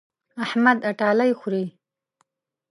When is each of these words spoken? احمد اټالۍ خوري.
احمد 0.45 0.77
اټالۍ 0.89 1.31
خوري. 1.39 1.65